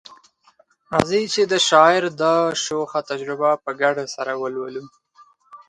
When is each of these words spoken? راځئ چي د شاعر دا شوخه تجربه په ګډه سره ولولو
راځئ 0.93 1.23
چي 1.33 1.41
د 1.47 1.53
شاعر 1.67 2.03
دا 2.21 2.35
شوخه 2.63 2.99
تجربه 3.09 3.49
په 3.63 3.71
ګډه 3.81 4.05
سره 4.15 4.33
ولولو 4.41 4.83